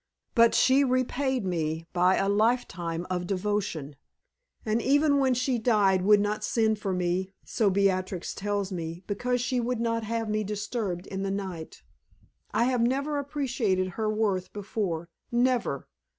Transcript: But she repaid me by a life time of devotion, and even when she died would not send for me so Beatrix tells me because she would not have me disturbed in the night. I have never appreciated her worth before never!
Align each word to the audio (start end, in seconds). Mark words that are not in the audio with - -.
But 0.33 0.55
she 0.55 0.83
repaid 0.83 1.45
me 1.45 1.85
by 1.93 2.15
a 2.15 2.27
life 2.27 2.67
time 2.67 3.05
of 3.11 3.27
devotion, 3.27 3.95
and 4.65 4.81
even 4.81 5.19
when 5.19 5.35
she 5.35 5.59
died 5.59 6.01
would 6.01 6.19
not 6.19 6.43
send 6.43 6.79
for 6.79 6.91
me 6.91 7.33
so 7.45 7.69
Beatrix 7.69 8.33
tells 8.33 8.71
me 8.71 9.03
because 9.05 9.41
she 9.41 9.59
would 9.59 9.79
not 9.79 10.01
have 10.03 10.27
me 10.27 10.43
disturbed 10.43 11.05
in 11.05 11.21
the 11.21 11.29
night. 11.29 11.83
I 12.49 12.63
have 12.63 12.81
never 12.81 13.19
appreciated 13.19 13.89
her 13.89 14.09
worth 14.09 14.51
before 14.53 15.07
never! 15.31 15.87